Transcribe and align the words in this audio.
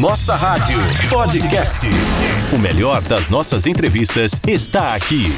Nossa 0.00 0.36
Rádio 0.36 0.76
Podcast. 1.08 1.86
O 2.52 2.58
melhor 2.58 3.00
das 3.00 3.30
nossas 3.30 3.66
entrevistas 3.66 4.38
está 4.46 4.94
aqui. 4.94 5.34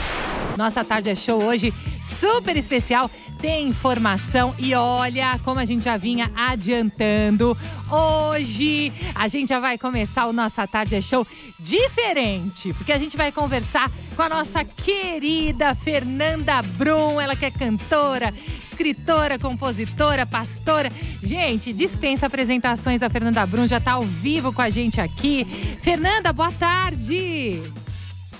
Nossa 0.56 0.84
tarde 0.84 1.10
é 1.10 1.14
show 1.14 1.42
hoje 1.42 1.72
super 2.02 2.56
especial. 2.56 3.10
Tem 3.38 3.68
informação 3.68 4.54
e 4.58 4.74
olha 4.74 5.38
como 5.44 5.60
a 5.60 5.64
gente 5.64 5.84
já 5.84 5.96
vinha 5.96 6.30
adiantando. 6.34 7.56
Hoje 7.90 8.92
a 9.14 9.28
gente 9.28 9.50
já 9.50 9.60
vai 9.60 9.76
começar 9.76 10.26
o 10.26 10.32
Nossa 10.32 10.66
Tarde 10.66 10.94
é 10.94 11.02
Show 11.02 11.26
diferente, 11.60 12.72
porque 12.72 12.92
a 12.92 12.98
gente 12.98 13.16
vai 13.16 13.30
conversar 13.30 13.90
com 14.14 14.22
a 14.22 14.28
nossa 14.28 14.64
querida 14.64 15.74
Fernanda 15.74 16.62
Brum, 16.62 17.20
ela 17.20 17.36
que 17.36 17.44
é 17.44 17.50
cantora, 17.50 18.32
escritora, 18.62 19.38
compositora, 19.38 20.24
pastora. 20.24 20.90
Gente, 21.22 21.72
dispensa 21.72 22.26
apresentações 22.26 23.00
da 23.00 23.10
Fernanda 23.10 23.44
Brum, 23.44 23.66
já 23.66 23.76
está 23.76 23.92
ao 23.92 24.02
vivo 24.02 24.52
com 24.52 24.62
a 24.62 24.70
gente 24.70 25.00
aqui. 25.00 25.44
Fernanda, 25.80 26.32
boa 26.32 26.52
tarde! 26.52 27.85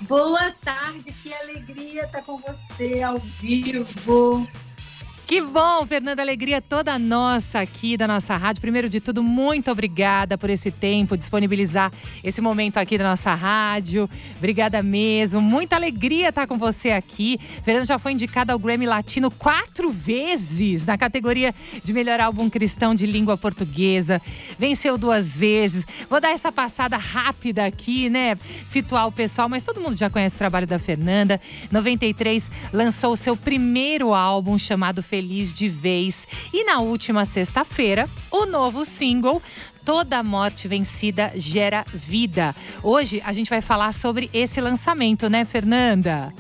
Boa 0.08 0.52
tarde, 0.64 1.12
que 1.12 1.34
alegria 1.34 2.04
estar 2.04 2.22
com 2.22 2.38
você 2.38 3.02
ao 3.02 3.18
vivo. 3.18 4.46
Que 5.26 5.40
bom, 5.40 5.84
Fernanda, 5.84 6.22
alegria 6.22 6.62
toda 6.62 6.96
nossa 7.00 7.58
aqui 7.58 7.96
da 7.96 8.06
nossa 8.06 8.36
rádio. 8.36 8.60
Primeiro 8.60 8.88
de 8.88 9.00
tudo, 9.00 9.24
muito 9.24 9.72
obrigada 9.72 10.38
por 10.38 10.48
esse 10.48 10.70
tempo, 10.70 11.16
disponibilizar 11.16 11.90
esse 12.22 12.40
momento 12.40 12.76
aqui 12.76 12.96
da 12.96 13.02
nossa 13.02 13.34
rádio. 13.34 14.08
Obrigada 14.36 14.80
mesmo. 14.84 15.40
Muita 15.40 15.74
alegria 15.74 16.28
estar 16.28 16.46
com 16.46 16.56
você 16.56 16.90
aqui. 16.90 17.40
Fernanda 17.64 17.86
já 17.86 17.98
foi 17.98 18.12
indicada 18.12 18.52
ao 18.52 18.58
Grammy 18.60 18.86
Latino 18.86 19.28
quatro 19.28 19.90
vezes 19.90 20.86
na 20.86 20.96
categoria 20.96 21.52
de 21.82 21.92
melhor 21.92 22.20
álbum 22.20 22.48
cristão 22.48 22.94
de 22.94 23.04
língua 23.04 23.36
portuguesa. 23.36 24.22
Venceu 24.56 24.96
duas 24.96 25.36
vezes. 25.36 25.84
Vou 26.08 26.20
dar 26.20 26.30
essa 26.30 26.52
passada 26.52 26.96
rápida 26.96 27.66
aqui, 27.66 28.08
né? 28.08 28.38
Situar 28.64 29.08
o 29.08 29.12
pessoal, 29.12 29.48
mas 29.48 29.64
todo 29.64 29.80
mundo 29.80 29.96
já 29.96 30.08
conhece 30.08 30.36
o 30.36 30.38
trabalho 30.38 30.68
da 30.68 30.78
Fernanda. 30.78 31.40
93 31.72 32.48
lançou 32.72 33.10
o 33.14 33.16
seu 33.16 33.36
primeiro 33.36 34.14
álbum 34.14 34.56
chamado 34.56 35.02
feliz 35.16 35.50
de 35.50 35.66
vez. 35.66 36.28
E 36.52 36.64
na 36.64 36.80
última 36.80 37.24
sexta-feira, 37.24 38.08
o 38.30 38.44
novo 38.44 38.84
single 38.84 39.42
Toda 39.82 40.20
morte 40.20 40.66
vencida 40.66 41.30
gera 41.36 41.86
vida. 41.94 42.56
Hoje 42.82 43.22
a 43.24 43.32
gente 43.32 43.48
vai 43.48 43.60
falar 43.60 43.94
sobre 43.94 44.28
esse 44.32 44.60
lançamento, 44.60 45.30
né, 45.30 45.44
Fernanda? 45.44 46.34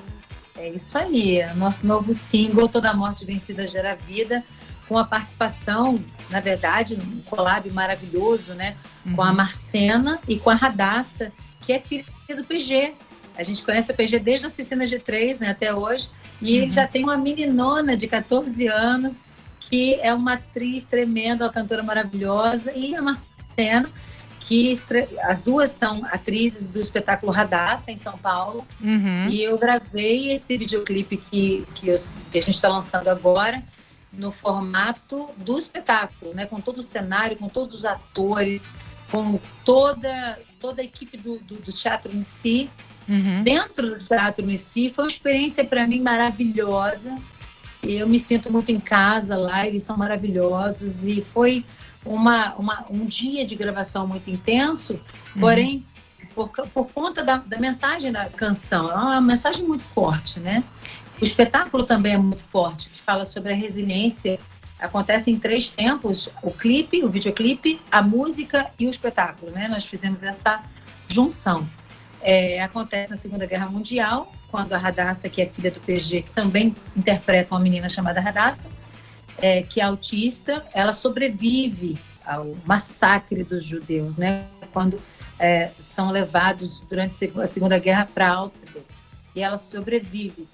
É 0.58 0.68
isso 0.70 0.98
aí. 0.98 1.46
Nosso 1.54 1.86
novo 1.86 2.12
single 2.12 2.68
Toda 2.68 2.92
morte 2.92 3.24
vencida 3.24 3.64
gera 3.68 3.94
vida, 3.94 4.42
com 4.88 4.98
a 4.98 5.04
participação, 5.04 6.04
na 6.28 6.40
verdade, 6.40 6.94
um 6.94 7.20
collab 7.30 7.70
maravilhoso, 7.70 8.52
né, 8.54 8.76
com 9.14 9.22
a 9.22 9.28
uhum. 9.28 9.36
Marcena 9.36 10.18
e 10.26 10.40
com 10.40 10.50
a 10.50 10.54
Radassa, 10.54 11.32
que 11.60 11.72
é 11.72 11.78
filha 11.78 12.04
do 12.36 12.42
PG. 12.42 12.94
A 13.38 13.44
gente 13.44 13.62
conhece 13.62 13.92
a 13.92 13.94
PG 13.94 14.18
desde 14.18 14.46
a 14.46 14.48
oficina 14.48 14.84
G3, 14.84 15.38
né, 15.38 15.50
até 15.50 15.72
hoje. 15.72 16.08
E 16.40 16.60
uhum. 16.60 16.70
já 16.70 16.86
tem 16.86 17.04
uma 17.04 17.16
meninona 17.16 17.96
de 17.96 18.06
14 18.06 18.66
anos, 18.68 19.24
que 19.60 19.94
é 20.00 20.12
uma 20.12 20.34
atriz 20.34 20.84
tremenda, 20.84 21.44
uma 21.44 21.52
cantora 21.52 21.82
maravilhosa, 21.82 22.72
e 22.72 22.94
a 22.94 23.02
Marcena, 23.02 23.90
que 24.40 24.72
as 25.22 25.42
duas 25.42 25.70
são 25.70 26.04
atrizes 26.04 26.68
do 26.68 26.78
espetáculo 26.78 27.32
Radassa, 27.32 27.90
em 27.90 27.96
São 27.96 28.16
Paulo. 28.16 28.66
Uhum. 28.80 29.28
E 29.28 29.42
eu 29.42 29.58
gravei 29.58 30.32
esse 30.32 30.56
videoclipe 30.56 31.16
que, 31.16 31.66
que, 31.74 31.88
eu, 31.88 31.96
que 32.30 32.38
a 32.38 32.40
gente 32.40 32.54
está 32.54 32.68
lançando 32.68 33.08
agora, 33.08 33.62
no 34.12 34.30
formato 34.30 35.28
do 35.36 35.58
espetáculo, 35.58 36.32
né? 36.32 36.46
com 36.46 36.60
todo 36.60 36.78
o 36.78 36.82
cenário, 36.82 37.36
com 37.36 37.48
todos 37.48 37.74
os 37.74 37.84
atores, 37.84 38.68
com 39.10 39.38
toda, 39.64 40.38
toda 40.58 40.80
a 40.80 40.84
equipe 40.84 41.16
do, 41.16 41.38
do, 41.40 41.56
do 41.56 41.72
teatro 41.72 42.14
em 42.16 42.22
si. 42.22 42.70
Uhum. 43.08 43.42
Dentro 43.42 43.98
do 43.98 44.04
teatro 44.04 44.50
em 44.50 44.56
si, 44.56 44.90
foi 44.94 45.04
uma 45.04 45.10
experiência 45.10 45.64
para 45.64 45.86
mim 45.86 46.00
maravilhosa. 46.00 47.16
Eu 47.82 48.08
me 48.08 48.18
sinto 48.18 48.52
muito 48.52 48.72
em 48.72 48.80
casa 48.80 49.36
lá, 49.36 49.66
eles 49.66 49.82
são 49.82 49.96
maravilhosos. 49.96 51.06
E 51.06 51.22
foi 51.22 51.64
uma, 52.04 52.54
uma 52.54 52.86
um 52.90 53.04
dia 53.04 53.44
de 53.44 53.54
gravação 53.54 54.06
muito 54.06 54.30
intenso, 54.30 54.94
uhum. 54.94 55.40
porém, 55.40 55.84
por, 56.34 56.48
por 56.48 56.86
conta 56.92 57.22
da, 57.22 57.38
da 57.38 57.58
mensagem 57.58 58.12
da 58.12 58.26
canção, 58.26 58.90
é 58.90 58.94
uma 58.94 59.20
mensagem 59.20 59.64
muito 59.64 59.84
forte, 59.84 60.40
né? 60.40 60.62
O 61.20 61.24
espetáculo 61.24 61.84
também 61.84 62.14
é 62.14 62.18
muito 62.18 62.44
forte, 62.44 62.90
que 62.90 63.00
fala 63.00 63.24
sobre 63.24 63.52
a 63.52 63.56
resiliência. 63.56 64.38
Acontece 64.78 65.30
em 65.30 65.38
três 65.38 65.70
tempos: 65.70 66.28
o 66.42 66.50
clipe, 66.50 67.02
o 67.02 67.08
videoclipe, 67.08 67.80
a 67.90 68.02
música 68.02 68.66
e 68.78 68.86
o 68.86 68.90
espetáculo, 68.90 69.50
né? 69.50 69.68
Nós 69.68 69.86
fizemos 69.86 70.22
essa 70.22 70.62
junção. 71.08 71.66
É, 72.22 72.60
acontece 72.60 73.10
na 73.10 73.16
Segunda 73.16 73.46
Guerra 73.46 73.68
Mundial, 73.68 74.32
quando 74.50 74.72
a 74.72 74.78
Radassa, 74.78 75.28
que 75.28 75.42
é 75.42 75.46
filha 75.46 75.70
do 75.70 75.80
PG, 75.80 76.22
que 76.22 76.30
também 76.30 76.74
interpreta 76.96 77.54
uma 77.54 77.60
menina 77.60 77.88
chamada 77.88 78.20
Radassa, 78.20 78.68
é, 79.38 79.62
que 79.62 79.80
é 79.80 79.84
autista, 79.84 80.64
ela 80.72 80.92
sobrevive 80.92 81.98
ao 82.24 82.56
massacre 82.64 83.44
dos 83.44 83.64
judeus, 83.64 84.16
né? 84.16 84.46
Quando 84.72 84.98
é, 85.38 85.70
são 85.78 86.10
levados 86.10 86.80
durante 86.80 87.14
a 87.38 87.46
Segunda 87.46 87.78
Guerra 87.78 88.08
para 88.12 88.28
Auschwitz. 88.28 89.02
E 89.34 89.40
ela 89.40 89.58
sobrevive. 89.58 90.48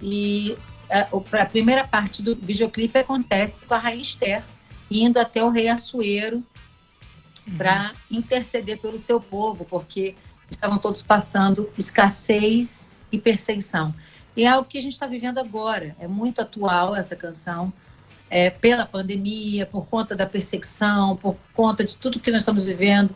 E 0.00 0.56
a, 0.88 0.98
é, 0.98 1.08
a 1.40 1.46
primeira 1.46 1.86
parte 1.86 2.22
do 2.22 2.36
videoclipe 2.36 2.98
acontece 2.98 3.66
com 3.66 3.74
a 3.74 3.78
Rainha 3.78 4.02
Esther 4.02 4.42
indo 4.90 5.18
até 5.18 5.42
o 5.42 5.50
rei 5.50 5.68
Assuero 5.68 6.42
para 7.56 7.92
uhum. 8.10 8.18
interceder 8.18 8.78
pelo 8.78 8.98
seu 8.98 9.20
povo, 9.20 9.64
porque 9.64 10.14
estavam 10.50 10.78
todos 10.78 11.02
passando 11.02 11.70
escassez 11.76 12.90
e 13.10 13.18
perseguição. 13.18 13.94
E 14.36 14.44
é 14.44 14.48
algo 14.48 14.68
que 14.68 14.78
a 14.78 14.82
gente 14.82 14.92
está 14.92 15.06
vivendo 15.06 15.38
agora. 15.38 15.96
É 15.98 16.06
muito 16.06 16.40
atual 16.40 16.94
essa 16.94 17.16
canção, 17.16 17.72
é, 18.30 18.50
pela 18.50 18.86
pandemia, 18.86 19.66
por 19.66 19.86
conta 19.86 20.14
da 20.14 20.26
perseguição, 20.26 21.16
por 21.16 21.36
conta 21.54 21.82
de 21.82 21.96
tudo 21.96 22.20
que 22.20 22.30
nós 22.30 22.42
estamos 22.42 22.66
vivendo, 22.66 23.14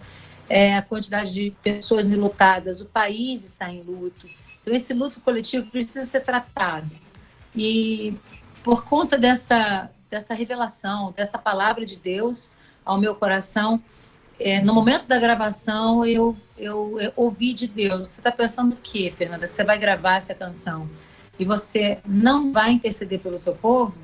é, 0.48 0.76
a 0.76 0.82
quantidade 0.82 1.32
de 1.32 1.50
pessoas 1.62 2.10
enlutadas, 2.10 2.81
o 2.81 2.87
país 2.87 3.44
está 3.44 3.70
em 3.70 3.82
luto. 3.82 4.28
Então, 4.60 4.75
esse 4.75 4.93
luto 4.93 5.20
coletivo 5.20 5.70
precisa 5.70 6.04
ser 6.04 6.20
tratado. 6.20 6.91
E 7.54 8.16
por 8.62 8.84
conta 8.84 9.19
dessa, 9.19 9.91
dessa 10.10 10.34
revelação, 10.34 11.12
dessa 11.12 11.38
palavra 11.38 11.84
de 11.84 11.97
Deus 11.97 12.50
ao 12.84 12.99
meu 12.99 13.14
coração, 13.14 13.82
é, 14.43 14.61
no 14.61 14.75
momento 14.75 15.07
da 15.07 15.19
gravação, 15.19 16.05
eu, 16.05 16.37
eu, 16.59 17.01
eu 17.01 17.13
ouvi 17.17 17.53
de 17.53 17.67
Deus. 17.67 18.09
Você 18.09 18.21
está 18.21 18.33
pensando 18.33 18.73
o 18.73 18.77
quê, 18.77 19.13
Fernanda? 19.17 19.47
Que 19.47 19.53
você 19.53 19.65
vai 19.65 19.79
gravar 19.79 20.17
essa 20.17 20.35
canção 20.35 20.89
e 21.39 21.45
você 21.45 21.99
não 22.07 22.53
vai 22.53 22.73
interceder 22.73 23.21
pelo 23.21 23.39
seu 23.39 23.55
povo? 23.55 23.99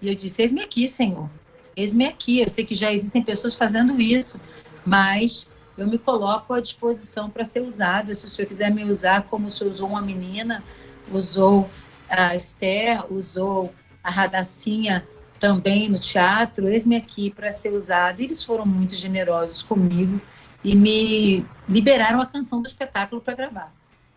E 0.00 0.08
eu 0.08 0.14
disse: 0.14 0.42
Eis-me 0.42 0.62
aqui, 0.62 0.88
Senhor. 0.88 1.28
Eis-me 1.76 2.06
aqui. 2.06 2.40
Eu 2.40 2.48
sei 2.48 2.64
que 2.64 2.74
já 2.74 2.92
existem 2.92 3.22
pessoas 3.22 3.54
fazendo 3.54 4.00
isso, 4.00 4.40
mas 4.84 5.50
eu 5.76 5.86
me 5.86 5.98
coloco 5.98 6.52
à 6.52 6.60
disposição 6.60 7.30
para 7.30 7.44
ser 7.44 7.60
usada. 7.60 8.14
Se 8.14 8.24
o 8.24 8.28
Senhor 8.28 8.48
quiser 8.48 8.70
me 8.70 8.84
usar, 8.84 9.22
como 9.22 9.46
o 9.46 9.50
Senhor 9.50 9.70
usou 9.70 9.88
uma 9.88 10.02
menina, 10.02 10.62
usou 11.10 11.68
a 12.08 12.34
Esther, 12.34 13.04
usou 13.12 13.72
a 14.02 14.10
Radacinha 14.10 15.06
também 15.42 15.88
no 15.88 15.98
teatro, 15.98 16.68
eis-me 16.68 16.94
aqui 16.94 17.28
para 17.28 17.50
ser 17.50 17.72
usada. 17.72 18.22
Eles 18.22 18.44
foram 18.44 18.64
muito 18.64 18.94
generosos 18.94 19.60
comigo 19.60 20.20
e 20.62 20.76
me 20.76 21.44
liberaram 21.68 22.20
a 22.20 22.26
canção 22.26 22.62
do 22.62 22.68
espetáculo 22.68 23.20
para 23.20 23.34
gravar. 23.34 23.74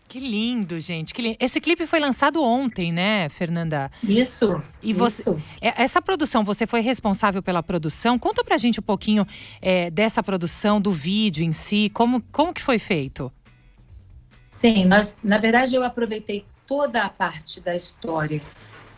Que 0.08 0.20
lindo, 0.20 0.80
gente. 0.80 1.16
Que 1.16 1.24
lindo. 1.24 1.38
Esse 1.40 1.60
clipe 1.60 1.88
foi 1.88 2.00
lançado 2.00 2.44
ontem, 2.44 2.94
né, 2.94 3.28
Fernanda? 3.30 3.92
Isso. 4.04 4.62
E 4.84 4.94
você, 4.94 5.32
isso. 5.32 5.42
É, 5.60 5.82
essa 5.82 6.00
produção, 6.00 6.44
você 6.44 6.68
foi 6.68 6.82
responsável 6.82 7.42
pela 7.42 7.64
produção. 7.64 8.20
Conta 8.20 8.44
pra 8.44 8.56
gente 8.56 8.80
um 8.80 8.84
pouquinho 8.84 9.26
é, 9.60 9.90
dessa 9.90 10.22
produção, 10.22 10.80
do 10.80 10.92
vídeo 10.92 11.44
em 11.44 11.54
si, 11.54 11.90
como, 11.92 12.22
como 12.32 12.54
que 12.54 12.62
foi 12.62 12.78
feito? 12.78 13.34
Sim, 14.48 14.86
nós, 14.86 15.18
na 15.24 15.40
verdade, 15.40 15.74
eu 15.74 15.84
aproveitei 15.84 16.46
toda 16.68 17.02
a 17.02 17.10
parte 17.10 17.60
da 17.60 17.76
história 17.76 18.44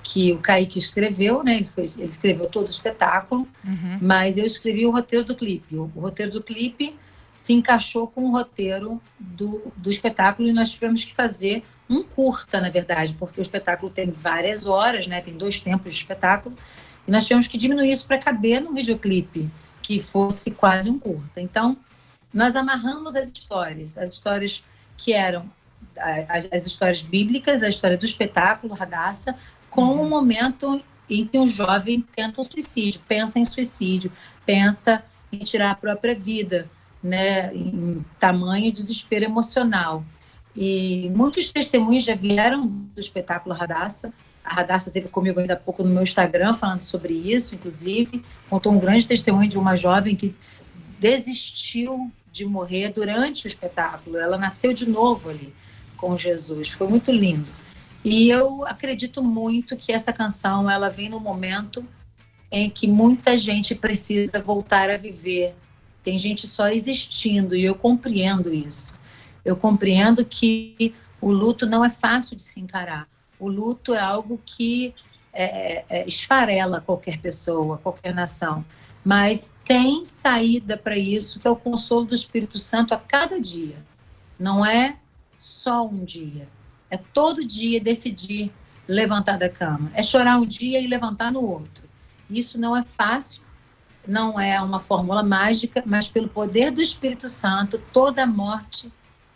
que 0.04 0.32
o 0.32 0.40
Kaique 0.40 0.80
escreveu, 0.80 1.44
né? 1.44 1.56
Ele, 1.56 1.66
foi, 1.66 1.84
ele 1.84 2.06
escreveu 2.06 2.48
todo 2.48 2.68
o 2.68 2.70
espetáculo, 2.70 3.48
uhum. 3.66 4.00
mas 4.02 4.38
eu 4.38 4.46
escrevi 4.46 4.86
o 4.86 4.92
roteiro 4.92 5.26
do 5.26 5.36
clipe. 5.36 5.76
O, 5.76 5.92
o, 5.96 6.00
roteiro 6.00 6.32
do 6.32 6.42
clipe 6.42 6.96
se 7.36 7.54
encaixou 7.54 8.08
com 8.08 8.26
o 8.26 8.32
roteiro 8.32 9.02
do, 9.20 9.72
do 9.76 9.90
espetáculo 9.90 10.48
e 10.48 10.54
nós 10.54 10.72
tivemos 10.72 11.04
que 11.04 11.14
fazer 11.14 11.64
um 11.90 12.04
curta, 12.04 12.60
na 12.60 12.70
verdade, 12.70 13.14
porque 13.14 13.40
o 13.40 13.42
espetáculo 13.42 13.92
tem 13.92 14.12
várias 14.12 14.66
horas, 14.66 15.08
né? 15.08 15.22
Tem 15.22 15.36
dois 15.36 15.60
tempos 15.60 15.92
de 15.92 15.98
espetáculo 16.00 16.58
e 17.08 17.12
nós 17.12 17.26
tivemos 17.26 17.48
que 17.48 17.58
diminuir 17.58 17.92
isso 17.92 18.08
para 18.08 18.18
caber 18.18 18.62
no 18.62 18.74
videoclipe 18.74 19.50
que 19.82 20.00
fosse 20.00 20.52
quase 20.52 20.90
um 20.90 21.00
curta. 21.00 21.40
Então, 21.40 21.78
nós 22.34 22.56
amarramos 22.56 23.16
as 23.16 23.32
histórias, 23.32 23.98
as 23.98 24.12
histórias 24.12 24.64
que 24.98 25.14
eram 25.14 25.50
as, 25.98 26.48
as 26.52 26.66
histórias 26.66 27.02
bíblicas, 27.02 27.64
a 27.64 27.70
história 27.70 27.98
do 27.98 28.06
espetáculo, 28.06 28.74
Radassa, 28.74 29.36
com 29.70 29.94
o 30.02 30.10
momento 30.10 30.82
em 31.10 31.26
que 31.26 31.38
um 31.38 31.48
jovem 31.48 32.02
tenta 32.16 32.42
o 32.42 32.44
suicídio, 32.44 33.02
pensa 33.08 33.40
em 33.40 33.46
suicídio, 33.46 34.12
pensa 34.46 35.04
em 35.32 35.40
tirar 35.40 35.72
a 35.72 35.76
própria 35.76 36.16
vida. 36.16 36.70
né, 37.02 37.54
em 37.54 38.04
tamanho 38.20 38.72
desespero 38.72 39.26
emocional. 39.26 40.04
E 40.56 41.10
muitos 41.16 41.52
testemunhos 41.52 42.04
já 42.04 42.16
vieram 42.16 42.68
do 42.68 43.00
espetáculo 43.00 43.54
Radassa. 43.56 44.12
A 44.44 44.56
Radassa 44.56 44.90
teve 44.90 45.08
comigo 45.08 45.40
ainda 45.40 45.54
há 45.54 45.58
pouco 45.58 45.84
no 45.84 45.90
meu 45.90 46.04
Instagram 46.04 46.54
falando 46.54 46.82
sobre 46.82 47.14
isso, 47.14 47.56
inclusive. 47.56 48.24
Contou 48.50 48.74
um 48.74 48.80
grande 48.80 49.08
testemunho 49.08 49.48
de 49.48 49.58
uma 49.58 49.76
jovem 49.76 50.16
que 50.16 50.36
desistiu 51.00 52.12
de 52.32 52.46
morrer 52.46 52.90
durante 52.90 53.46
o 53.46 53.48
espetáculo. 53.48 54.18
Ela 54.18 54.38
nasceu 54.38 54.74
de 54.74 54.90
novo 54.90 55.30
ali 55.30 55.54
com 55.96 56.18
Jesus. 56.18 56.70
Foi 56.70 56.88
muito 56.88 57.12
lindo. 57.12 57.48
E 58.10 58.30
eu 58.30 58.66
acredito 58.66 59.22
muito 59.22 59.76
que 59.76 59.92
essa 59.92 60.14
canção 60.14 60.72
ela 60.72 60.88
vem 60.88 61.10
no 61.10 61.20
momento 61.20 61.86
em 62.50 62.70
que 62.70 62.88
muita 62.88 63.38
gente 63.38 63.76
precisa 63.76 64.42
voltar 64.42 64.90
a 64.90 64.96
viver. 64.96 65.54
Tem 66.02 66.18
gente 66.18 66.48
só 66.48 66.70
existindo 66.70 67.54
e 67.54 67.66
eu 67.66 67.76
compreendo 67.76 68.54
isso. 68.54 68.98
Eu 69.44 69.58
compreendo 69.58 70.24
que 70.24 70.96
o 71.20 71.34
luto 71.34 71.66
não 71.66 71.84
é 71.84 71.90
fácil 71.90 72.38
de 72.38 72.44
se 72.44 72.62
encarar. 72.62 73.10
O 73.38 73.50
luto 73.50 73.94
é 73.94 74.00
algo 74.00 74.40
que 74.46 74.96
é, 75.34 75.84
é, 75.90 76.08
esfarela 76.08 76.80
qualquer 76.80 77.18
pessoa, 77.18 77.78
qualquer 77.78 78.14
nação. 78.14 78.64
Mas 79.04 79.54
tem 79.66 80.06
saída 80.06 80.78
para 80.78 80.98
isso, 80.98 81.42
que 81.42 81.48
é 81.48 81.52
o 81.52 81.58
consolo 81.58 82.06
do 82.06 82.16
Espírito 82.16 82.58
Santo 82.58 82.94
a 82.94 82.98
cada 82.98 83.38
dia. 83.38 83.76
Não 84.40 84.66
é 84.66 84.96
só 85.38 85.86
um 85.86 86.06
dia. 86.06 86.48
É 86.90 86.98
todo 86.98 87.46
dia 87.46 87.80
decidir 87.82 88.52
levantar 88.88 89.38
da 89.38 89.50
cama. 89.50 89.92
É 89.94 90.02
chorar 90.02 90.38
um 90.38 90.46
dia 90.46 90.80
e 90.80 90.88
levantar 90.88 91.32
no 91.32 91.44
outro. 91.44 91.86
Isso 92.30 92.60
não 92.60 92.76
é 92.76 92.84
fácil, 92.84 93.42
não 94.08 94.40
é 94.40 94.62
uma 94.62 94.80
fórmula 94.80 95.24
mágica, 95.24 95.84
mas 95.86 96.08
pelo 96.08 96.30
poder 96.30 96.72
do 96.72 96.82
Espírito 96.82 97.28
Santo, 97.28 97.82
toda 97.92 98.26
morte 98.26 98.92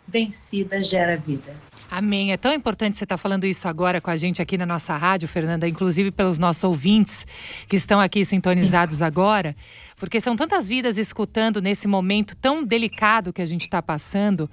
vencida 0.06 0.82
gera 0.82 1.16
vida. 1.16 1.54
Amém. 1.90 2.32
É 2.32 2.38
tão 2.38 2.54
importante 2.54 2.96
você 2.96 3.04
estar 3.04 3.18
falando 3.18 3.44
isso 3.44 3.68
agora 3.68 4.00
com 4.00 4.10
a 4.10 4.16
gente 4.16 4.40
aqui 4.40 4.56
na 4.56 4.64
nossa 4.64 4.96
rádio, 4.96 5.28
Fernanda, 5.28 5.68
inclusive 5.68 6.10
pelos 6.10 6.38
nossos 6.38 6.64
ouvintes 6.64 7.26
que 7.68 7.76
estão 7.76 8.00
aqui 8.00 8.24
sintonizados 8.24 8.98
Sim. 8.98 9.04
agora, 9.04 9.54
porque 9.96 10.18
são 10.18 10.34
tantas 10.34 10.66
vidas 10.66 10.96
escutando 10.96 11.60
nesse 11.60 11.86
momento 11.86 12.34
tão 12.34 12.64
delicado 12.64 13.30
que 13.30 13.42
a 13.42 13.46
gente 13.46 13.62
está 13.62 13.82
passando 13.82 14.48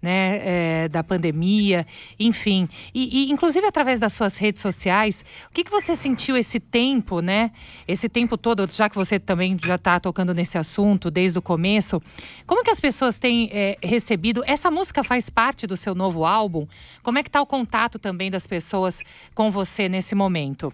né, 0.00 0.40
é, 0.84 0.88
da 0.88 1.02
pandemia, 1.02 1.86
enfim. 2.18 2.68
E, 2.94 3.24
e, 3.24 3.32
inclusive 3.32 3.66
através 3.66 3.98
das 3.98 4.12
suas 4.12 4.36
redes 4.38 4.62
sociais, 4.62 5.24
o 5.48 5.52
que, 5.52 5.64
que 5.64 5.70
você 5.70 5.94
sentiu 5.94 6.36
esse 6.36 6.60
tempo, 6.60 7.20
né? 7.20 7.50
Esse 7.86 8.08
tempo 8.08 8.36
todo, 8.36 8.68
já 8.70 8.88
que 8.88 8.96
você 8.96 9.18
também 9.18 9.56
já 9.62 9.76
está 9.76 9.98
tocando 9.98 10.34
nesse 10.34 10.58
assunto 10.58 11.10
desde 11.10 11.38
o 11.38 11.42
começo, 11.42 12.00
como 12.46 12.62
que 12.62 12.70
as 12.70 12.80
pessoas 12.80 13.16
têm 13.16 13.50
é, 13.52 13.78
recebido? 13.82 14.42
Essa 14.46 14.70
música 14.70 15.02
faz 15.02 15.30
parte 15.30 15.66
do 15.66 15.76
seu 15.76 15.94
novo 15.94 16.24
álbum? 16.24 16.66
Como 17.02 17.18
é 17.18 17.22
que 17.22 17.28
está 17.28 17.40
o 17.40 17.46
contato 17.46 17.98
também 17.98 18.30
das 18.30 18.46
pessoas 18.46 19.02
com 19.34 19.50
você 19.50 19.88
nesse 19.88 20.14
momento? 20.14 20.72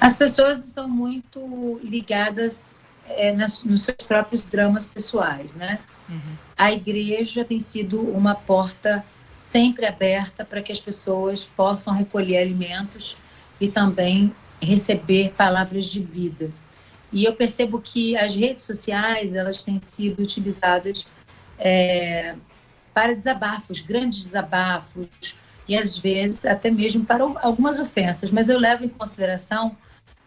As 0.00 0.12
pessoas 0.12 0.66
estão 0.66 0.88
muito 0.88 1.80
ligadas 1.82 2.76
é, 3.08 3.32
nas, 3.32 3.64
nos 3.64 3.82
seus 3.82 4.06
próprios 4.06 4.44
dramas 4.44 4.86
pessoais, 4.86 5.54
né? 5.54 5.78
Uhum. 6.08 6.36
A 6.56 6.72
igreja 6.72 7.44
tem 7.44 7.60
sido 7.60 8.00
uma 8.00 8.34
porta 8.34 9.04
sempre 9.36 9.86
aberta 9.86 10.44
para 10.44 10.60
que 10.60 10.72
as 10.72 10.80
pessoas 10.80 11.44
possam 11.44 11.94
recolher 11.94 12.38
alimentos 12.38 13.16
e 13.60 13.68
também 13.68 14.34
receber 14.60 15.32
palavras 15.36 15.86
de 15.86 16.00
vida. 16.00 16.50
E 17.12 17.24
eu 17.24 17.34
percebo 17.34 17.80
que 17.80 18.16
as 18.16 18.34
redes 18.34 18.62
sociais 18.64 19.34
elas 19.34 19.62
têm 19.62 19.80
sido 19.80 20.20
utilizadas 20.22 21.06
é, 21.58 22.34
para 22.92 23.14
desabafos, 23.14 23.80
grandes 23.80 24.24
desabafos 24.24 25.36
e 25.66 25.76
às 25.76 25.96
vezes 25.96 26.44
até 26.44 26.70
mesmo 26.70 27.04
para 27.04 27.24
algumas 27.42 27.78
ofensas. 27.78 28.30
Mas 28.30 28.48
eu 28.48 28.58
levo 28.58 28.84
em 28.84 28.88
consideração 28.88 29.76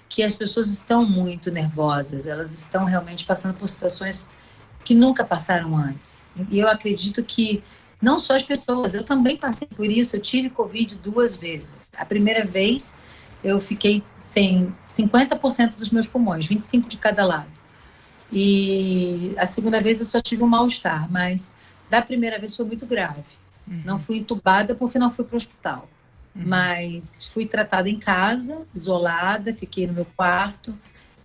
que 0.07 0.23
as 0.23 0.35
pessoas 0.35 0.67
estão 0.67 1.05
muito 1.05 1.51
nervosas, 1.51 2.27
elas 2.27 2.53
estão 2.53 2.85
realmente 2.85 3.25
passando 3.25 3.53
por 3.53 3.67
situações 3.67 4.25
que 4.83 4.95
nunca 4.95 5.23
passaram 5.23 5.75
antes. 5.75 6.29
E 6.49 6.59
eu 6.59 6.67
acredito 6.67 7.23
que 7.23 7.63
não 8.01 8.17
só 8.17 8.35
as 8.35 8.43
pessoas, 8.43 8.93
eu 8.93 9.03
também 9.03 9.37
passei 9.37 9.67
por 9.67 9.85
isso. 9.85 10.15
Eu 10.15 10.21
tive 10.21 10.49
Covid 10.49 10.97
duas 10.97 11.37
vezes. 11.37 11.89
A 11.97 12.05
primeira 12.05 12.43
vez 12.43 12.95
eu 13.43 13.59
fiquei 13.59 14.01
sem 14.01 14.73
50% 14.87 15.75
dos 15.75 15.89
meus 15.89 16.07
pulmões, 16.07 16.47
25 16.47 16.89
de 16.89 16.97
cada 16.97 17.25
lado. 17.25 17.49
E 18.31 19.33
a 19.37 19.45
segunda 19.45 19.81
vez 19.81 19.99
eu 19.99 20.05
só 20.05 20.21
tive 20.21 20.43
um 20.43 20.47
mal-estar, 20.47 21.11
mas 21.11 21.55
da 21.89 22.01
primeira 22.01 22.39
vez 22.39 22.55
foi 22.55 22.65
muito 22.65 22.85
grave. 22.85 23.23
Uhum. 23.67 23.81
Não 23.83 23.99
fui 23.99 24.17
entubada 24.17 24.73
porque 24.73 24.97
não 24.97 25.09
fui 25.09 25.25
para 25.25 25.35
o 25.35 25.37
hospital. 25.37 25.89
Uhum. 26.33 26.43
Mas 26.45 27.27
fui 27.27 27.45
tratada 27.45 27.89
em 27.89 27.97
casa, 27.97 28.61
isolada, 28.73 29.53
fiquei 29.53 29.85
no 29.85 29.93
meu 29.93 30.05
quarto 30.15 30.73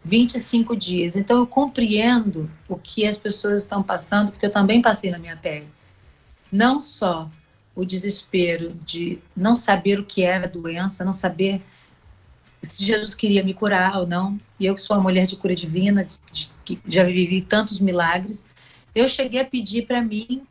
25 0.06 0.76
dias. 0.76 1.17
Então 1.17 1.38
eu 1.38 1.47
compreendo 1.47 2.49
o 2.69 2.76
que 2.76 3.06
as 3.06 3.19
pessoas 3.19 3.62
estão 3.62 3.82
passando, 3.82 4.31
porque 4.31 4.47
eu 4.47 4.53
também 4.53 4.81
passei 4.81 5.11
na 5.11 5.19
minha 5.19 5.37
pele. 5.37 5.67
Não 6.50 6.79
só 6.79 7.29
o 7.75 7.85
desespero 7.85 8.73
de 8.87 9.19
não 9.37 9.55
saber 9.55 9.99
o 9.99 10.05
que 10.05 10.23
era 10.23 10.44
a 10.44 10.49
doença, 10.49 11.05
não 11.05 11.12
saber 11.12 11.61
se 12.62 12.85
Jesus 12.85 13.14
queria 13.14 13.43
me 13.43 13.53
curar 13.53 13.97
ou 13.97 14.06
não. 14.06 14.41
E 14.58 14.67
eu 14.67 14.75
que 14.75 14.81
sou 14.81 14.97
uma 14.97 15.03
mulher 15.03 15.26
de 15.26 15.37
cura 15.37 15.55
divina, 15.55 16.08
que 16.64 16.79
já 16.87 17.03
vivi 17.03 17.43
tantos 17.43 17.81
milagres, 17.81 18.47
eu 18.94 19.08
cheguei 19.08 19.41
a 19.41 19.44
pedir 19.44 19.87
para 19.87 20.00
mim, 20.00 20.47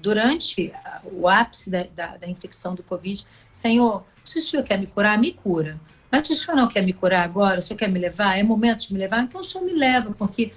durante 0.00 0.72
o 1.04 1.26
ápice 1.26 1.70
da, 1.70 1.84
da, 1.84 2.16
da 2.18 2.28
infecção 2.28 2.74
do 2.74 2.82
Covid, 2.82 3.24
Senhor, 3.52 4.04
se 4.22 4.38
o 4.38 4.42
Senhor 4.42 4.62
quer 4.62 4.78
me 4.78 4.86
curar, 4.86 5.18
me 5.18 5.32
cura. 5.32 5.80
Mas 6.12 6.28
o 6.28 6.34
senhor 6.34 6.54
não 6.54 6.68
quer 6.68 6.82
me 6.82 6.92
curar 6.92 7.24
agora? 7.24 7.58
O 7.58 7.62
senhor 7.62 7.78
quer 7.78 7.88
me 7.88 7.98
levar? 7.98 8.38
É 8.38 8.42
momento 8.42 8.86
de 8.86 8.92
me 8.92 8.98
levar? 8.98 9.22
Então 9.22 9.40
o 9.40 9.44
senhor 9.44 9.64
me 9.64 9.72
leva, 9.72 10.12
porque 10.12 10.52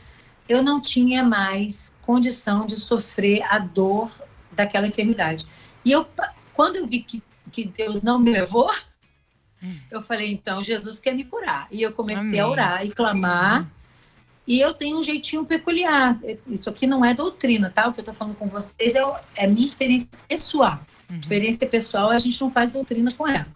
eu 0.49 0.61
não 0.61 0.81
tinha 0.81 1.23
mais 1.23 1.95
condição 2.01 2.65
de 2.65 2.75
sofrer 2.75 3.41
a 3.43 3.57
dor 3.57 4.11
daquela 4.51 4.85
enfermidade. 4.85 5.45
E 5.85 5.93
eu, 5.93 6.05
quando 6.53 6.75
eu 6.75 6.85
vi 6.85 6.99
que, 6.99 7.23
que 7.53 7.65
Deus 7.65 8.01
não 8.01 8.19
me 8.19 8.33
levou, 8.33 8.69
eu 9.89 10.01
falei, 10.01 10.29
então 10.29 10.61
Jesus 10.61 10.99
quer 10.99 11.15
me 11.15 11.23
curar. 11.23 11.67
E 11.71 11.81
eu 11.81 11.93
comecei 11.93 12.27
Amém. 12.27 12.39
a 12.41 12.47
orar 12.49 12.85
e 12.85 12.91
clamar. 12.91 13.65
E 14.45 14.59
eu 14.59 14.73
tenho 14.73 14.99
um 14.99 15.03
jeitinho 15.03 15.45
peculiar. 15.45 16.19
Isso 16.47 16.69
aqui 16.69 16.85
não 16.85 17.03
é 17.03 17.13
doutrina, 17.13 17.71
tá? 17.73 17.87
O 17.87 17.93
que 17.93 17.99
eu 17.99 18.03
estou 18.03 18.13
falando 18.13 18.35
com 18.35 18.47
vocês 18.47 18.93
é, 18.93 19.01
é 19.37 19.47
minha 19.47 19.65
experiência 19.65 20.09
pessoal. 20.27 20.79
Uhum. 21.09 21.17
Experiência 21.17 21.65
pessoal, 21.65 22.09
a 22.09 22.19
gente 22.19 22.39
não 22.41 22.51
faz 22.51 22.73
doutrina 22.73 23.09
com 23.17 23.25
ela. 23.25 23.47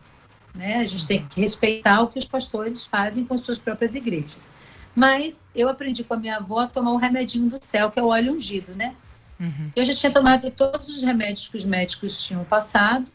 Né? 0.54 0.76
A 0.78 0.86
gente 0.86 1.06
tem 1.06 1.26
que 1.28 1.40
respeitar 1.40 2.02
o 2.02 2.08
que 2.08 2.20
os 2.20 2.26
pastores 2.26 2.84
fazem 2.86 3.26
com 3.26 3.34
as 3.34 3.42
suas 3.42 3.60
próprias 3.60 3.96
igrejas. 3.96 4.52
Mas 4.96 5.48
eu 5.56 5.70
aprendi 5.70 6.04
com 6.04 6.14
a 6.14 6.18
minha 6.18 6.38
avó 6.38 6.60
a 6.60 6.68
tomar 6.68 6.92
o 6.92 6.98
remedinho 6.98 7.50
do 7.50 7.64
céu, 7.64 7.92
que 7.92 8.00
é 8.00 8.04
o 8.04 8.08
óleo 8.08 8.34
ungido, 8.34 8.74
né? 8.76 8.96
Uhum. 9.40 9.72
Eu 9.76 9.86
já 9.86 9.96
tinha 9.96 10.12
tomado 10.12 10.50
todos 10.52 10.90
os 10.90 11.02
remédios 11.02 11.48
que 11.48 11.56
os 11.56 11.64
médicos 11.64 12.22
tinham 12.22 12.44
passado, 12.44 13.10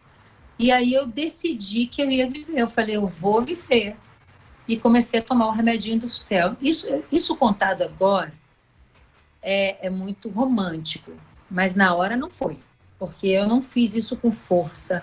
e 0.58 0.70
aí 0.70 0.94
eu 0.94 1.06
decidi 1.06 1.86
que 1.86 2.00
eu 2.00 2.10
ia 2.10 2.28
viver. 2.30 2.58
Eu 2.58 2.68
falei, 2.68 2.96
eu 2.96 3.06
vou 3.06 3.42
viver. 3.42 3.96
E 4.66 4.76
comecei 4.76 5.20
a 5.20 5.22
tomar 5.22 5.48
o 5.48 5.50
remedinho 5.50 6.00
do 6.00 6.08
céu. 6.08 6.56
Isso, 6.62 6.86
isso 7.12 7.36
contado 7.36 7.82
agora 7.82 8.32
é, 9.42 9.86
é 9.86 9.90
muito 9.90 10.30
romântico, 10.30 11.12
mas 11.50 11.74
na 11.74 11.94
hora 11.94 12.16
não 12.16 12.30
foi, 12.30 12.58
porque 12.98 13.26
eu 13.26 13.46
não 13.46 13.60
fiz 13.60 13.94
isso 13.94 14.16
com 14.16 14.32
força 14.32 15.02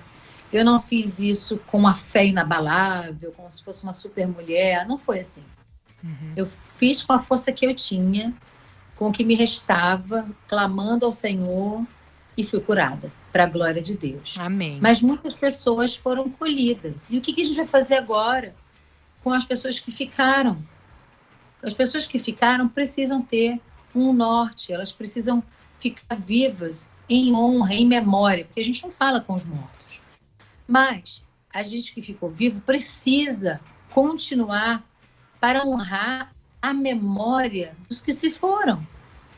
eu 0.51 0.65
não 0.65 0.79
fiz 0.79 1.19
isso 1.19 1.59
com 1.67 1.77
uma 1.77 1.95
fé 1.95 2.25
inabalável, 2.25 3.31
como 3.31 3.49
se 3.49 3.63
fosse 3.63 3.83
uma 3.83 3.93
super 3.93 4.27
mulher. 4.27 4.85
Não 4.85 4.97
foi 4.97 5.19
assim. 5.19 5.43
Uhum. 6.03 6.33
Eu 6.35 6.45
fiz 6.45 7.03
com 7.03 7.13
a 7.13 7.19
força 7.19 7.51
que 7.51 7.65
eu 7.65 7.73
tinha, 7.73 8.33
com 8.95 9.07
o 9.07 9.11
que 9.11 9.23
me 9.23 9.33
restava, 9.33 10.27
clamando 10.47 11.05
ao 11.05 11.11
Senhor 11.11 11.85
e 12.37 12.43
fui 12.43 12.59
curada, 12.59 13.11
para 13.31 13.43
a 13.43 13.47
glória 13.47 13.81
de 13.81 13.95
Deus. 13.95 14.37
Amém. 14.39 14.79
Mas 14.81 15.01
muitas 15.01 15.33
pessoas 15.33 15.95
foram 15.95 16.29
colhidas. 16.29 17.11
E 17.11 17.17
o 17.17 17.21
que, 17.21 17.33
que 17.33 17.41
a 17.41 17.45
gente 17.45 17.55
vai 17.55 17.65
fazer 17.65 17.95
agora 17.95 18.53
com 19.23 19.31
as 19.31 19.45
pessoas 19.45 19.79
que 19.79 19.91
ficaram? 19.91 20.57
As 21.63 21.73
pessoas 21.73 22.07
que 22.07 22.19
ficaram 22.19 22.67
precisam 22.67 23.21
ter 23.21 23.59
um 23.93 24.11
norte, 24.11 24.73
elas 24.73 24.91
precisam 24.91 25.43
ficar 25.79 26.15
vivas 26.15 26.89
em 27.09 27.33
honra, 27.33 27.73
em 27.73 27.85
memória, 27.85 28.45
porque 28.45 28.59
a 28.59 28.63
gente 28.63 28.81
não 28.83 28.91
fala 28.91 29.19
com 29.19 29.33
os 29.33 29.45
mortos. 29.45 30.01
Mas 30.71 31.21
a 31.53 31.63
gente 31.63 31.93
que 31.93 32.01
ficou 32.01 32.29
vivo 32.29 32.61
precisa 32.61 33.59
continuar 33.89 34.81
para 35.37 35.67
honrar 35.67 36.33
a 36.61 36.73
memória 36.73 37.75
dos 37.89 37.99
que 37.99 38.13
se 38.13 38.31
foram. 38.31 38.87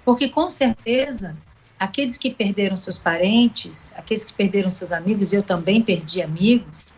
Porque 0.06 0.30
com 0.30 0.48
certeza, 0.48 1.36
aqueles 1.80 2.20
que 2.20 2.30
perderam 2.30 2.78
seus 2.78 3.00
parentes, 3.00 3.92
aqueles 3.98 4.24
que 4.24 4.32
perderam 4.32 4.70
seus 4.70 4.92
amigos, 4.92 5.34
eu 5.34 5.42
também 5.42 5.82
perdi 5.82 6.22
amigos, 6.22 6.94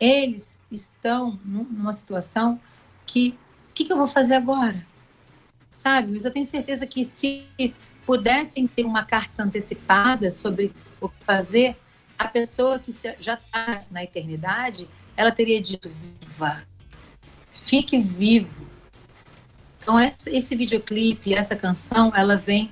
eles 0.00 0.58
estão 0.72 1.38
numa 1.44 1.92
situação 1.92 2.58
que 3.04 3.38
o 3.68 3.74
que, 3.74 3.84
que, 3.84 3.92
eu 3.92 3.98
vou 3.98 4.06
fazer 4.06 4.36
agora? 4.36 4.86
Sabe? 5.70 6.12
Mas 6.12 6.24
eu 6.24 6.30
tenho 6.30 6.46
certeza 6.46 6.86
que 6.86 7.04
se 7.04 7.46
pudessem 8.06 8.66
ter 8.66 8.86
uma 8.86 9.04
carta 9.04 9.42
antecipada 9.42 10.30
sobre 10.30 10.72
o 10.98 11.10
que 11.10 11.22
fazer, 11.24 11.76
a 12.18 12.28
pessoa 12.28 12.78
que 12.78 12.90
já 13.18 13.34
está 13.34 13.84
na 13.90 14.02
eternidade, 14.02 14.88
ela 15.16 15.32
teria 15.32 15.60
dito: 15.60 15.90
viva, 16.20 16.62
fique 17.52 17.98
vivo. 17.98 18.66
Então, 19.80 20.00
esse 20.00 20.56
videoclipe, 20.56 21.32
essa 21.32 21.54
canção, 21.54 22.12
ela 22.14 22.36
vem 22.36 22.70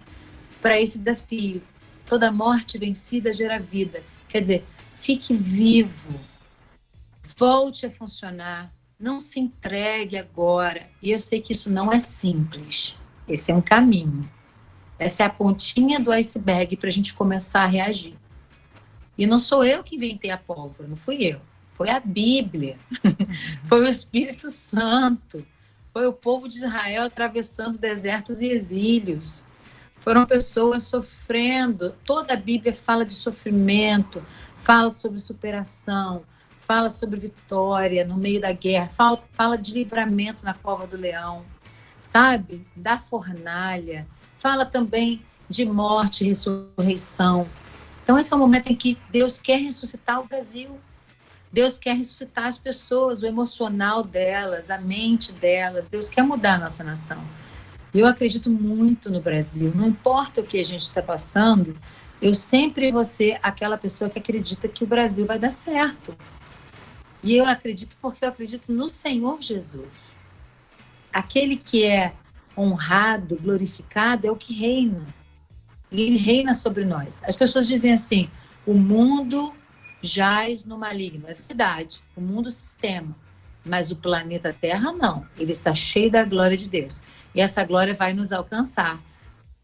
para 0.60 0.80
esse 0.80 0.98
desafio. 0.98 1.62
Toda 2.06 2.32
morte 2.32 2.76
vencida 2.76 3.32
gera 3.32 3.58
vida. 3.58 4.02
Quer 4.28 4.40
dizer, 4.40 4.64
fique 4.96 5.32
vivo, 5.32 6.18
volte 7.36 7.86
a 7.86 7.90
funcionar, 7.90 8.72
não 8.98 9.20
se 9.20 9.38
entregue 9.38 10.16
agora. 10.16 10.88
E 11.00 11.12
eu 11.12 11.20
sei 11.20 11.40
que 11.40 11.52
isso 11.52 11.70
não 11.70 11.92
é 11.92 11.98
simples. 11.98 12.96
Esse 13.28 13.52
é 13.52 13.54
um 13.54 13.62
caminho. 13.62 14.28
Essa 14.98 15.22
é 15.22 15.26
a 15.26 15.30
pontinha 15.30 16.00
do 16.00 16.10
iceberg 16.10 16.76
para 16.76 16.88
a 16.88 16.92
gente 16.92 17.14
começar 17.14 17.62
a 17.62 17.66
reagir. 17.66 18.14
E 19.16 19.26
não 19.26 19.38
sou 19.38 19.64
eu 19.64 19.82
que 19.84 19.96
inventei 19.96 20.30
a 20.30 20.38
pólvora, 20.38 20.88
não 20.88 20.96
fui 20.96 21.24
eu. 21.24 21.40
Foi 21.74 21.90
a 21.90 21.98
Bíblia, 21.98 22.76
foi 23.68 23.84
o 23.84 23.88
Espírito 23.88 24.48
Santo, 24.48 25.44
foi 25.92 26.06
o 26.06 26.12
povo 26.12 26.48
de 26.48 26.56
Israel 26.56 27.04
atravessando 27.04 27.78
desertos 27.78 28.40
e 28.40 28.48
exílios. 28.48 29.44
Foram 29.96 30.26
pessoas 30.26 30.84
sofrendo. 30.84 31.94
Toda 32.04 32.34
a 32.34 32.36
Bíblia 32.36 32.72
fala 32.72 33.04
de 33.04 33.12
sofrimento, 33.12 34.22
fala 34.58 34.90
sobre 34.90 35.18
superação, 35.18 36.22
fala 36.60 36.90
sobre 36.90 37.18
vitória 37.18 38.04
no 38.04 38.16
meio 38.16 38.40
da 38.40 38.52
guerra, 38.52 38.88
fala, 38.88 39.18
fala 39.32 39.56
de 39.56 39.72
livramento 39.72 40.44
na 40.44 40.54
cova 40.54 40.86
do 40.86 40.96
leão, 40.96 41.42
sabe? 42.00 42.66
Da 42.76 42.98
fornalha. 42.98 44.06
Fala 44.38 44.66
também 44.66 45.22
de 45.48 45.64
morte 45.64 46.24
e 46.24 46.28
ressurreição. 46.28 47.48
Então, 48.04 48.18
esse 48.18 48.30
é 48.34 48.36
o 48.36 48.38
momento 48.38 48.70
em 48.70 48.74
que 48.74 48.98
Deus 49.10 49.38
quer 49.38 49.56
ressuscitar 49.56 50.20
o 50.20 50.26
Brasil. 50.26 50.78
Deus 51.50 51.78
quer 51.78 51.96
ressuscitar 51.96 52.46
as 52.46 52.58
pessoas, 52.58 53.22
o 53.22 53.26
emocional 53.26 54.04
delas, 54.04 54.68
a 54.68 54.76
mente 54.76 55.32
delas. 55.32 55.88
Deus 55.88 56.10
quer 56.10 56.22
mudar 56.22 56.56
a 56.56 56.58
nossa 56.58 56.84
nação. 56.84 57.24
Eu 57.94 58.06
acredito 58.06 58.50
muito 58.50 59.10
no 59.10 59.22
Brasil. 59.22 59.72
Não 59.74 59.88
importa 59.88 60.42
o 60.42 60.44
que 60.44 60.60
a 60.60 60.62
gente 60.62 60.82
está 60.82 61.00
passando, 61.00 61.74
eu 62.20 62.34
sempre 62.34 62.92
vou 62.92 63.04
ser 63.04 63.38
aquela 63.42 63.78
pessoa 63.78 64.10
que 64.10 64.18
acredita 64.18 64.68
que 64.68 64.84
o 64.84 64.86
Brasil 64.86 65.24
vai 65.24 65.38
dar 65.38 65.50
certo. 65.50 66.14
E 67.22 67.34
eu 67.34 67.46
acredito 67.46 67.96
porque 68.02 68.22
eu 68.22 68.28
acredito 68.28 68.70
no 68.70 68.86
Senhor 68.86 69.40
Jesus. 69.40 70.14
Aquele 71.10 71.56
que 71.56 71.86
é 71.86 72.12
honrado, 72.54 73.38
glorificado, 73.40 74.26
é 74.26 74.30
o 74.30 74.36
que 74.36 74.52
reina 74.52 75.06
e 75.90 76.02
ele 76.02 76.16
reina 76.16 76.54
sobre 76.54 76.84
nós. 76.84 77.22
As 77.24 77.36
pessoas 77.36 77.66
dizem 77.66 77.92
assim: 77.92 78.28
o 78.66 78.74
mundo 78.74 79.52
jaz 80.02 80.64
no 80.64 80.78
maligno. 80.78 81.24
É 81.26 81.34
verdade, 81.34 82.00
o 82.16 82.20
mundo 82.20 82.50
sistema. 82.50 83.16
Mas 83.64 83.90
o 83.90 83.96
planeta 83.96 84.54
Terra 84.58 84.92
não. 84.92 85.26
Ele 85.38 85.52
está 85.52 85.74
cheio 85.74 86.10
da 86.10 86.22
glória 86.22 86.56
de 86.56 86.68
Deus. 86.68 87.02
E 87.34 87.40
essa 87.40 87.64
glória 87.64 87.94
vai 87.94 88.12
nos 88.12 88.30
alcançar 88.30 89.00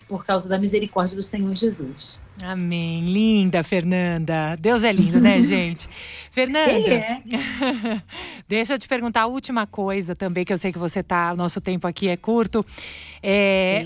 por 0.09 0.25
causa 0.25 0.49
da 0.49 0.59
misericórdia 0.59 1.15
do 1.15 1.23
Senhor 1.23 1.55
Jesus. 1.55 2.19
Amém. 2.43 3.07
Linda, 3.07 3.63
Fernanda. 3.63 4.57
Deus 4.59 4.83
é 4.83 4.91
lindo, 4.91 5.21
né, 5.21 5.39
gente? 5.43 5.89
Fernanda, 6.31 6.91
é. 6.91 7.23
deixa 8.51 8.75
eu 8.75 8.79
te 8.81 8.89
perguntar 8.89 9.23
a 9.23 9.27
última 9.27 9.65
coisa 9.65 10.17
também, 10.17 10.45
que 10.45 10.53
eu 10.53 10.59
sei 10.59 10.73
que 10.73 10.79
você 10.79 11.05
tá, 11.05 11.33
o 11.33 11.37
nosso 11.37 11.61
tempo 11.61 11.87
aqui 11.87 12.09
é 12.09 12.17
curto. 12.17 12.67
É, 13.23 13.85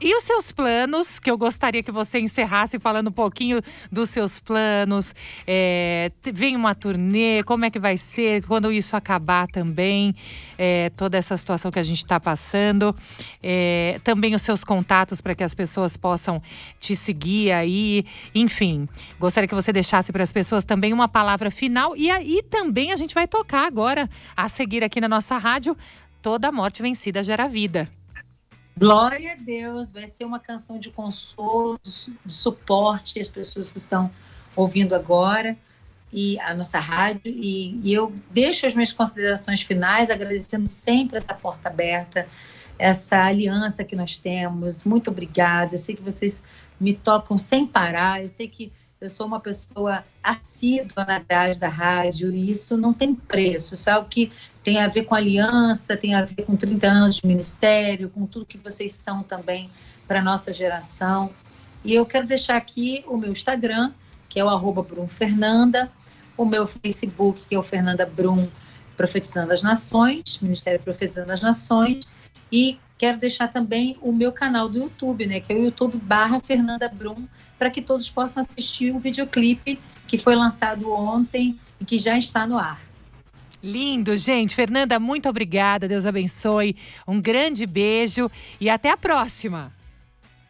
e 0.00 0.16
os 0.16 0.22
seus 0.22 0.52
planos, 0.52 1.18
que 1.18 1.30
eu 1.30 1.36
gostaria 1.36 1.82
que 1.82 1.90
você 1.90 2.20
encerrasse 2.20 2.78
falando 2.78 3.08
um 3.08 3.12
pouquinho 3.12 3.60
dos 3.90 4.10
seus 4.10 4.38
planos. 4.38 5.14
É, 5.46 6.10
vem 6.32 6.56
uma 6.56 6.74
turnê, 6.74 7.42
como 7.42 7.64
é 7.64 7.70
que 7.70 7.78
vai 7.78 7.96
ser 7.96 8.44
quando 8.46 8.72
isso 8.72 8.96
acabar 8.96 9.48
também? 9.48 10.14
É, 10.56 10.90
toda 10.90 11.18
essa 11.18 11.36
situação 11.36 11.70
que 11.70 11.78
a 11.78 11.82
gente 11.82 11.98
está 11.98 12.18
passando. 12.18 12.96
É, 13.42 14.00
também 14.02 14.34
os 14.34 14.42
seus 14.42 14.64
contatos 14.64 15.20
para 15.20 15.34
que 15.34 15.44
as 15.44 15.54
pessoas 15.54 15.96
possam 15.96 16.40
te 16.78 16.96
seguir 16.96 17.52
aí. 17.52 18.06
Enfim, 18.34 18.88
gostaria 19.18 19.48
que 19.48 19.54
você 19.54 19.72
deixasse 19.72 20.12
para 20.12 20.22
as 20.22 20.32
pessoas 20.32 20.64
também 20.64 20.92
uma 20.92 21.08
palavra 21.08 21.50
final. 21.50 21.96
E 21.96 22.08
aí 22.08 22.42
também 22.48 22.92
a 22.92 22.96
gente 22.96 23.14
vai 23.14 23.26
tocar 23.26 23.66
agora, 23.66 24.05
a 24.36 24.48
seguir 24.48 24.82
aqui 24.82 25.00
na 25.00 25.08
nossa 25.08 25.36
rádio, 25.38 25.76
Toda 26.22 26.50
Morte 26.50 26.82
Vencida 26.82 27.22
Gera 27.22 27.48
Vida. 27.48 27.88
Glória 28.78 29.32
a 29.32 29.36
Deus, 29.36 29.90
vai 29.90 30.06
ser 30.06 30.24
uma 30.24 30.38
canção 30.38 30.78
de 30.78 30.90
consolo, 30.90 31.80
de 31.82 32.32
suporte 32.32 33.18
às 33.18 33.28
pessoas 33.28 33.70
que 33.70 33.78
estão 33.78 34.10
ouvindo 34.54 34.94
agora 34.94 35.56
e 36.12 36.38
a 36.40 36.54
nossa 36.54 36.78
rádio. 36.78 37.22
E, 37.24 37.80
e, 37.82 37.92
eu 37.92 38.12
deixo 38.30 38.66
as 38.66 38.74
minhas 38.74 38.92
considerações 38.92 39.62
finais, 39.62 40.10
agradecendo 40.10 40.66
sempre 40.66 41.16
essa 41.16 41.32
porta 41.32 41.68
aberta, 41.68 42.28
essa 42.78 43.24
aliança 43.24 43.84
que 43.84 43.96
nós 43.96 44.16
temos. 44.16 44.84
Muito 44.84 45.10
obrigada. 45.10 45.74
Eu 45.74 45.78
sei 45.78 45.96
que 45.96 46.02
vocês 46.02 46.44
me 46.78 46.92
tocam 46.92 47.38
sem 47.38 47.66
parar. 47.66 48.22
Eu 48.22 48.28
sei 48.28 48.48
que 48.48 48.72
eu 49.00 49.08
sou 49.08 49.26
uma 49.26 49.40
pessoa 49.40 50.04
assídua 50.22 51.04
na 51.04 51.18
grade 51.18 51.58
da 51.58 51.68
rádio 51.68 52.32
e 52.32 52.50
isso 52.50 52.76
não 52.76 52.92
tem 52.92 53.14
preço. 53.14 53.74
Isso 53.74 53.90
é 53.90 53.92
algo 53.92 54.08
que 54.08 54.32
tem 54.62 54.80
a 54.80 54.88
ver 54.88 55.04
com 55.04 55.14
aliança, 55.14 55.96
tem 55.96 56.14
a 56.14 56.22
ver 56.22 56.44
com 56.44 56.56
30 56.56 56.86
anos 56.86 57.16
de 57.16 57.26
ministério, 57.26 58.08
com 58.08 58.26
tudo 58.26 58.46
que 58.46 58.58
vocês 58.58 58.92
são 58.92 59.22
também 59.22 59.70
para 60.08 60.20
a 60.20 60.22
nossa 60.22 60.52
geração. 60.52 61.30
E 61.84 61.94
eu 61.94 62.06
quero 62.06 62.26
deixar 62.26 62.56
aqui 62.56 63.04
o 63.06 63.16
meu 63.16 63.30
Instagram, 63.30 63.92
que 64.28 64.40
é 64.40 64.44
o 64.44 64.48
arroba 64.48 64.84
o 66.36 66.44
meu 66.44 66.66
Facebook, 66.66 67.42
que 67.48 67.54
é 67.54 67.58
o 67.58 67.62
Fernanda 67.62 68.04
Brum 68.06 68.48
Profetizando 68.96 69.52
as 69.52 69.62
Nações, 69.62 70.38
Ministério 70.40 70.80
Profetizando 70.80 71.30
as 71.30 71.42
Nações, 71.42 72.04
e 72.50 72.78
quero 72.98 73.18
deixar 73.18 73.48
também 73.48 73.96
o 74.00 74.12
meu 74.12 74.32
canal 74.32 74.68
do 74.68 74.78
YouTube, 74.78 75.26
né, 75.26 75.40
que 75.40 75.52
é 75.52 75.56
o 75.56 75.64
YouTube 75.64 75.96
barra 75.98 76.40
Fernanda 76.40 76.88
Brum, 76.88 77.26
para 77.58 77.70
que 77.70 77.82
todos 77.82 78.08
possam 78.08 78.42
assistir 78.42 78.94
o 78.94 78.98
videoclipe 78.98 79.78
que 80.06 80.18
foi 80.18 80.34
lançado 80.34 80.90
ontem 80.92 81.58
e 81.80 81.84
que 81.84 81.98
já 81.98 82.16
está 82.16 82.46
no 82.46 82.58
ar. 82.58 82.80
Lindo, 83.62 84.16
gente. 84.16 84.54
Fernanda, 84.54 85.00
muito 85.00 85.28
obrigada. 85.28 85.88
Deus 85.88 86.06
abençoe. 86.06 86.76
Um 87.06 87.20
grande 87.20 87.66
beijo 87.66 88.30
e 88.60 88.70
até 88.70 88.90
a 88.90 88.96
próxima. 88.96 89.72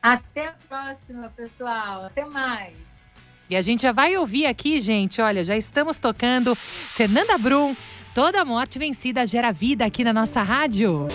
Até 0.03 0.49
a 0.49 0.55
próxima, 0.69 1.33
pessoal. 1.35 2.05
Até 2.05 2.25
mais. 2.25 3.07
E 3.49 3.57
a 3.57 3.63
gente 3.63 3.83
já 3.83 3.93
vai 3.93 4.17
ouvir 4.17 4.47
aqui, 4.47 4.81
gente. 4.81 5.21
Olha, 5.21 5.45
já 5.45 5.57
estamos 5.57 5.99
tocando 5.99 6.55
Fernanda 6.55 7.39
Brum. 7.39 7.75
Toda 8.15 8.45
morte 8.45 8.79
vencida 8.79 9.25
gera 9.25 9.53
vida 9.53 9.85
aqui 9.85 10.03
na 10.03 10.13
nossa 10.13 10.43
rádio. 10.43 11.07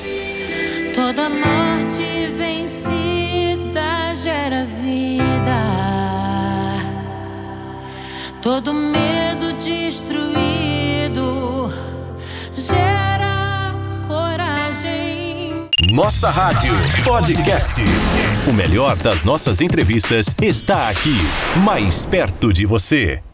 Toda 0.94 1.30
morte 1.30 2.28
vencida 2.38 4.14
gera 4.14 4.66
vida. 4.66 5.62
Todo 8.42 8.74
medo 8.74 9.54
destruído 9.54 10.42
gera 12.54 13.74
coragem. 14.06 15.70
Nossa 15.94 16.30
Rádio 16.30 16.74
Podcast. 17.06 17.82
O 18.50 18.52
melhor 18.52 18.98
das 18.98 19.24
nossas 19.24 19.62
entrevistas 19.62 20.36
está 20.42 20.90
aqui, 20.90 21.16
mais 21.64 22.06
perto 22.06 22.52
de 22.52 22.66
você. 22.66 23.22